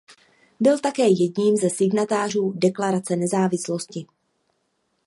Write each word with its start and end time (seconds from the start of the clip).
Byl 0.59 0.79
také 0.79 1.07
jedním 1.07 1.55
ze 1.57 1.69
signatářů 1.69 2.53
Deklarace 2.55 3.15
nezávislosti. 3.15 4.05